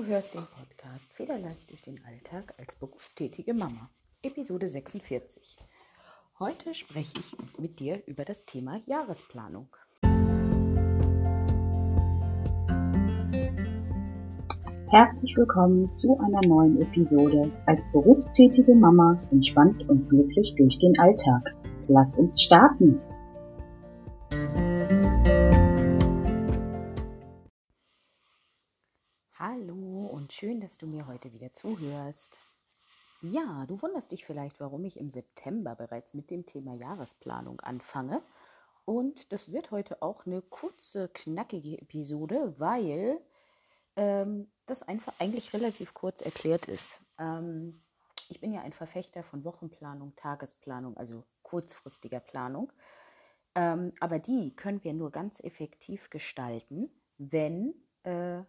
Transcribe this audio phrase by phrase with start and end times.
[0.00, 3.90] Du hörst den Podcast Federleicht durch den Alltag als berufstätige Mama,
[4.22, 5.58] Episode 46.
[6.38, 9.68] Heute spreche ich mit dir über das Thema Jahresplanung.
[14.88, 21.54] Herzlich willkommen zu einer neuen Episode als berufstätige Mama entspannt und glücklich durch den Alltag.
[21.88, 23.02] Lass uns starten!
[30.32, 32.38] Schön, dass du mir heute wieder zuhörst.
[33.22, 38.22] Ja, du wunderst dich vielleicht, warum ich im September bereits mit dem Thema Jahresplanung anfange.
[38.84, 43.20] Und das wird heute auch eine kurze, knackige Episode, weil
[43.96, 47.00] ähm, das einfach eigentlich relativ kurz erklärt ist.
[47.18, 47.82] Ähm,
[48.28, 52.72] ich bin ja ein Verfechter von Wochenplanung, Tagesplanung, also kurzfristiger Planung.
[53.54, 58.42] Ähm, aber die können wir nur ganz effektiv gestalten, wenn äh,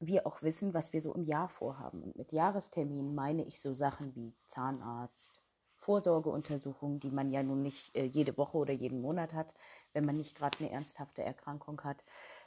[0.00, 2.02] wir auch wissen, was wir so im Jahr vorhaben.
[2.02, 5.42] Und mit Jahresterminen meine ich so Sachen wie Zahnarzt,
[5.76, 9.54] Vorsorgeuntersuchungen, die man ja nun nicht äh, jede Woche oder jeden Monat hat,
[9.92, 12.04] wenn man nicht gerade eine ernsthafte Erkrankung hat.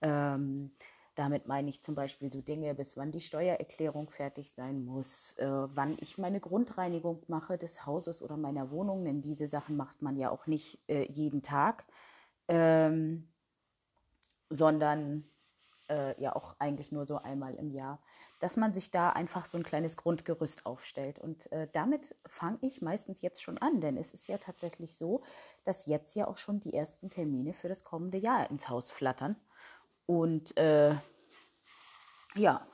[0.00, 0.72] Ähm,
[1.14, 5.46] damit meine ich zum Beispiel so Dinge, bis wann die Steuererklärung fertig sein muss, äh,
[5.46, 10.16] wann ich meine Grundreinigung mache des Hauses oder meiner Wohnung, denn diese Sachen macht man
[10.16, 11.84] ja auch nicht äh, jeden Tag,
[12.48, 13.28] ähm,
[14.48, 15.24] sondern
[15.88, 18.00] äh, ja auch eigentlich nur so einmal im Jahr,
[18.40, 21.18] dass man sich da einfach so ein kleines Grundgerüst aufstellt.
[21.18, 25.22] Und äh, damit fange ich meistens jetzt schon an, denn es ist ja tatsächlich so,
[25.64, 29.36] dass jetzt ja auch schon die ersten Termine für das kommende Jahr ins Haus flattern.
[30.06, 30.94] Und äh,
[32.34, 32.66] ja,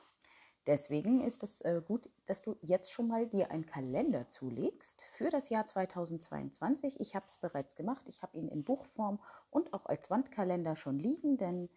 [0.65, 5.29] deswegen ist es äh, gut, dass du jetzt schon mal dir einen Kalender zulegst für
[5.29, 6.99] das Jahr 2022.
[6.99, 8.05] Ich habe es bereits gemacht.
[8.07, 11.69] Ich habe ihn in Buchform und auch als Wandkalender schon liegen, denn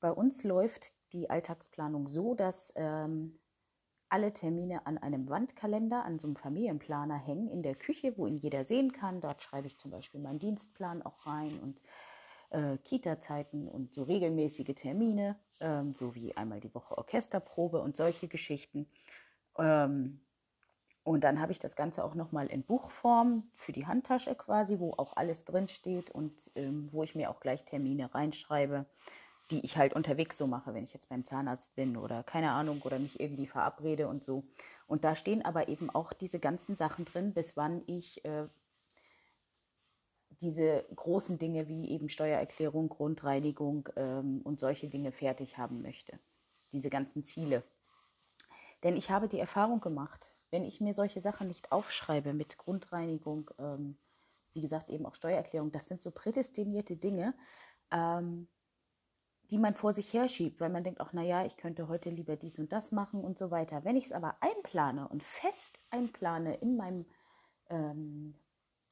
[0.00, 3.38] bei uns läuft die Alltagsplanung so, dass ähm,
[4.08, 8.36] alle Termine an einem Wandkalender, an so einem Familienplaner hängen in der Küche, wo ihn
[8.36, 9.20] jeder sehen kann.
[9.20, 11.80] Dort schreibe ich zum Beispiel meinen Dienstplan auch rein und
[12.50, 18.26] äh, Kita-Zeiten und so regelmäßige Termine, ähm, so wie einmal die Woche Orchesterprobe und solche
[18.26, 18.88] Geschichten.
[19.56, 20.20] Ähm,
[21.04, 24.92] und dann habe ich das Ganze auch nochmal in Buchform für die Handtasche quasi, wo
[24.92, 28.86] auch alles drin steht und ähm, wo ich mir auch gleich Termine reinschreibe
[29.50, 32.82] die ich halt unterwegs so mache, wenn ich jetzt beim Zahnarzt bin oder keine Ahnung
[32.82, 34.44] oder mich irgendwie verabrede und so.
[34.86, 38.48] Und da stehen aber eben auch diese ganzen Sachen drin, bis wann ich äh,
[40.40, 46.18] diese großen Dinge wie eben Steuererklärung, Grundreinigung ähm, und solche Dinge fertig haben möchte.
[46.72, 47.62] Diese ganzen Ziele.
[48.82, 53.50] Denn ich habe die Erfahrung gemacht, wenn ich mir solche Sachen nicht aufschreibe mit Grundreinigung,
[53.58, 53.98] ähm,
[54.52, 57.34] wie gesagt eben auch Steuererklärung, das sind so prädestinierte Dinge,
[57.90, 58.48] ähm,
[59.50, 62.58] die man vor sich herschiebt, weil man denkt, ach naja, ich könnte heute lieber dies
[62.58, 63.84] und das machen und so weiter.
[63.84, 67.06] Wenn ich es aber einplane und fest einplane in meinem,
[67.68, 68.34] ähm,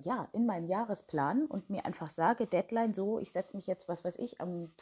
[0.01, 4.05] ja, in meinem Jahresplan und mir einfach sage, Deadline so, ich setze mich jetzt, was
[4.05, 4.73] weiß ich, am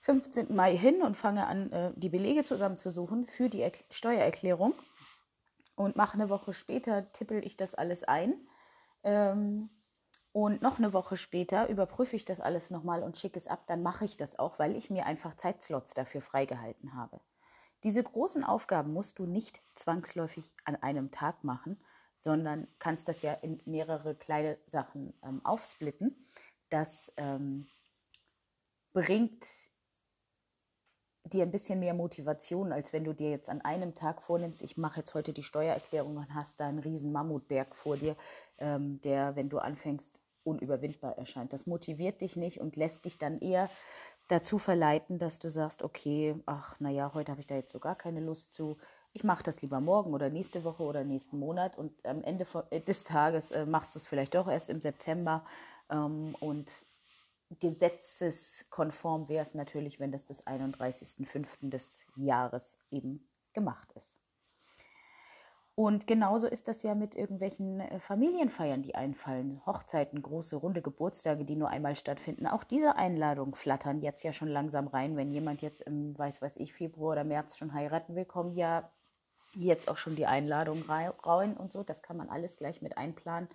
[0.00, 0.54] 15.
[0.54, 4.74] Mai hin und fange an, äh, die Belege zusammenzusuchen für die er Steuererklärung
[5.76, 8.34] und mache eine Woche später, tippel ich das alles ein.
[9.02, 9.68] Ähm,
[10.32, 13.64] und noch eine Woche später überprüfe ich das alles nochmal und schicke es ab.
[13.66, 17.20] Dann mache ich das auch, weil ich mir einfach Zeitslots dafür freigehalten habe.
[17.82, 21.82] Diese großen Aufgaben musst du nicht zwangsläufig an einem Tag machen,
[22.18, 26.16] sondern kannst das ja in mehrere kleine Sachen ähm, aufsplitten.
[26.68, 27.66] Das ähm,
[28.92, 29.46] bringt
[31.32, 34.76] dir ein bisschen mehr Motivation, als wenn du dir jetzt an einem Tag vornimmst, ich
[34.76, 38.16] mache jetzt heute die Steuererklärung und hast da einen riesen Mammutberg vor dir,
[38.58, 41.52] ähm, der, wenn du anfängst, unüberwindbar erscheint.
[41.52, 43.68] Das motiviert dich nicht und lässt dich dann eher
[44.28, 47.96] dazu verleiten, dass du sagst, okay, ach, naja, heute habe ich da jetzt so gar
[47.96, 48.76] keine Lust zu.
[49.12, 52.80] Ich mache das lieber morgen oder nächste Woche oder nächsten Monat und am Ende äh,
[52.80, 55.44] des Tages äh, machst du es vielleicht doch erst im September
[55.90, 56.70] ähm, und
[57.58, 61.68] gesetzeskonform wäre es natürlich, wenn das bis 31.05.
[61.70, 64.20] des Jahres eben gemacht ist.
[65.74, 69.62] Und genauso ist das ja mit irgendwelchen äh, Familienfeiern, die einfallen.
[69.64, 72.46] Hochzeiten, große, runde Geburtstage, die nur einmal stattfinden.
[72.46, 75.16] Auch diese Einladungen flattern jetzt ja schon langsam rein.
[75.16, 78.90] Wenn jemand jetzt im, weiß weiß ich, Februar oder März schon heiraten will, kommen ja
[79.54, 81.82] jetzt auch schon die Einladungen rein und so.
[81.82, 83.48] Das kann man alles gleich mit einplanen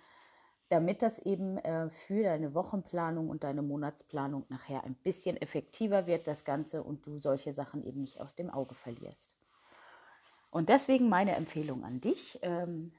[0.68, 6.26] damit das eben äh, für deine Wochenplanung und deine Monatsplanung nachher ein bisschen effektiver wird,
[6.26, 9.34] das Ganze, und du solche Sachen eben nicht aus dem Auge verlierst.
[10.50, 12.92] Und deswegen meine Empfehlung an dich, ähm,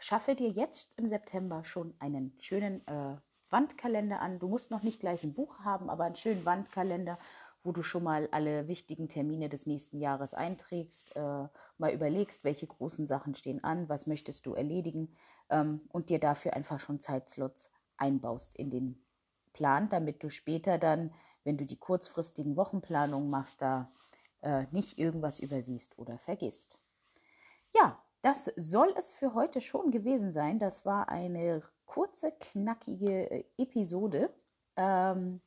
[0.00, 3.16] schaffe dir jetzt im September schon einen schönen äh,
[3.50, 4.40] Wandkalender an.
[4.40, 7.18] Du musst noch nicht gleich ein Buch haben, aber einen schönen Wandkalender,
[7.62, 11.48] wo du schon mal alle wichtigen Termine des nächsten Jahres einträgst, äh,
[11.78, 15.16] mal überlegst, welche großen Sachen stehen an, was möchtest du erledigen
[15.50, 19.04] ähm, und dir dafür einfach schon Zeitslots einbaust in den
[19.52, 21.12] Plan, damit du später dann,
[21.44, 23.92] wenn du die kurzfristigen Wochenplanungen machst, da
[24.42, 26.78] äh, nicht irgendwas übersiehst oder vergisst.
[27.74, 30.58] Ja, das soll es für heute schon gewesen sein.
[30.58, 34.34] Das war eine kurze, knackige äh, Episode.
[34.76, 35.40] Ähm,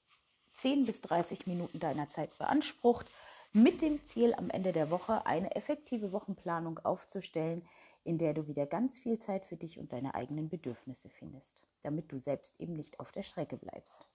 [0.55, 3.07] 10 bis 30 Minuten deiner Zeit beansprucht,
[3.53, 7.67] mit dem Ziel, am Ende der Woche eine effektive Wochenplanung aufzustellen,
[8.09, 12.11] in der du wieder ganz viel Zeit für dich und deine eigenen Bedürfnisse findest, damit
[12.11, 14.09] du selbst eben nicht auf der Strecke bleibst.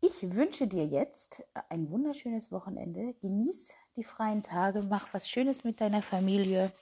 [0.00, 3.14] Ich wünsche dir jetzt ein wunderschönes Wochenende.
[3.20, 6.72] Genieß die freien Tage, mach was Schönes mit deiner Familie